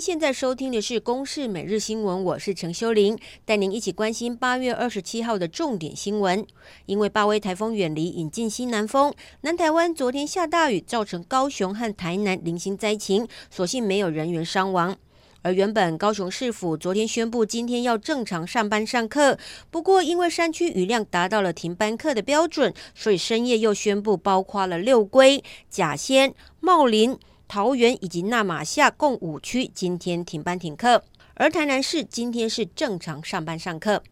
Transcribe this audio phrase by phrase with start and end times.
[0.00, 6.46] 现在收听的是《公视每日新闻》，我是陈修玲，带您一起关心八月二十七号的重点新闻。
[6.86, 14.96] 因为八威台风远离，引进西南风，南台湾昨天下大雨，造成高雄和台南零星灾情，所幸没有人员伤亡。
[15.42, 19.38] 而原本高雄市府昨天宣布今天要正常上班上课，
[19.70, 27.18] 不过因为山区雨量达到了停班课的标准，所以深夜又宣布包括了六龟、甲仙、茂林。
[27.48, 31.02] 桃园以及纳马夏共五区今天停班停课，
[31.32, 34.02] 而台南市今天是正常上班上课。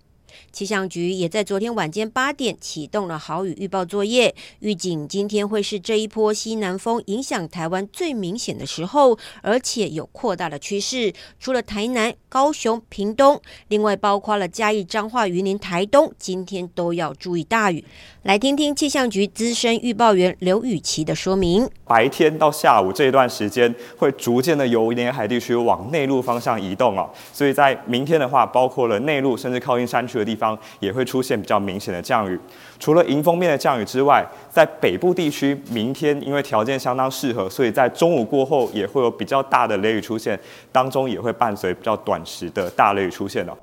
[0.53, 11.13] 气象局也在昨天晚间八点启动了豪雨预报作业，预警今天会是这一波西南风影响台湾最明显的时候，而且有扩大的趋势。
[11.39, 17.85] 除了台南、高雄、屏东，另外包括了嘉义、彰化、云林、台东，今天都要注意大雨。
[18.23, 32.39] 来听听气象局资深预报员刘雨琦的说明：白天到下午这一段时间，会逐渐的由沿海地区往内陆方向移动哦，所以在明天的话，包括了内陆甚至靠近山区的地方也会出现比较明显的降雨。
[32.79, 40.39] 除了迎风面的降雨之外，在北部地区，明天因为条件相当适合，所以在中午过后也会有比较大的雷雨出现，
[40.71, 43.57] 当中也会伴随比较短时的大雷雨出现哦。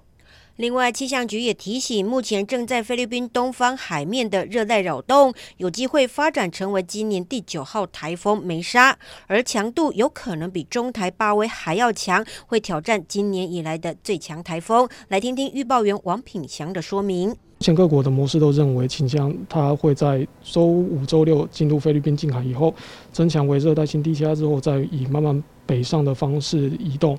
[0.57, 8.95] 另外，气象局也提醒，目前正在菲律宾东方海面的热带扰动，有机会发展成为今年第九号台风梅沙，
[9.25, 14.87] 而强度有可能比中台八威还要强，会挑战今年以来的最强台风。
[15.07, 17.29] 来听听预报员王品祥的说明。
[17.29, 22.71] 目前各国的模式都认为，倾向它会在周五、周六进入菲律宾近海以后，
[23.11, 27.17] 增强为热带性低气压之后，再以慢慢北上的方式移动。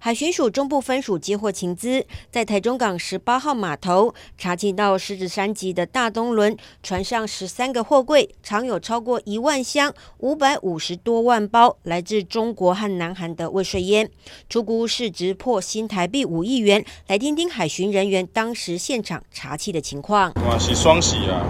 [0.00, 14.08] 海巡署中部分署接获情资，在台中港十八号码头查缉到狮子山级的大东轮船上十三个货柜，藏有超过一万箱、五百五十多万包来自中国和南韩的未税烟，
[14.48, 16.84] 出估市值破新台币五亿元。
[17.08, 20.32] 来听听海巡人员当时现场查缉的情况。
[20.46, 21.44] 哇，是双喜啊，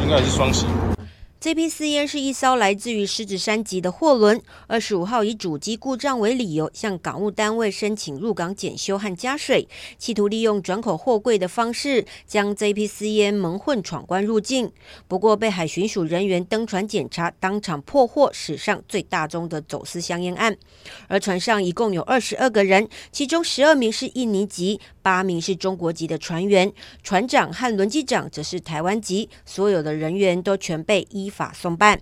[0.00, 0.66] 应该是双喜。
[1.40, 14.70] 这批私烟是一艘来自于狮子山籍的货轮，二十五号以主机故障为理由向港务单位申请入港检修和加水，企图利用转口货柜的方式将这批私烟蒙混闯关入境。
[15.08, 20.54] 不过被海巡署人员登船检查，当场破获史上最大宗的走私香烟案。
[21.08, 26.72] 而船上一共有二十二个人，其中十二名是印尼籍，八名是中国籍的船员，
[27.02, 32.00] 船长和轮机长则是台湾籍，所有的人员都全被依法送办。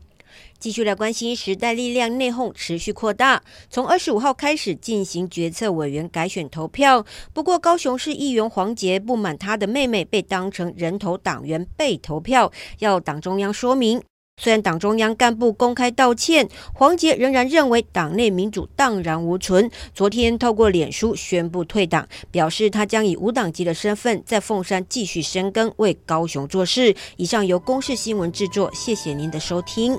[0.58, 7.04] 继续来关心时代力量内讧持续扩大，从二十五号开始进行决策委员改选投票。
[7.32, 14.02] 不过高雄市议员黄杰不满他的妹妹被当成人头党员被投票，要党中央说明。
[14.38, 19.70] 虽然党中央干部公开道歉，黄杰仍然认为党内民主荡然无存。
[19.92, 26.94] 昨天透过脸书宣布退党，表示他将以无党籍的身份在凤山继续深耕，为高雄做事。
[27.16, 29.98] 以上由公视新闻制作，谢谢您的收听。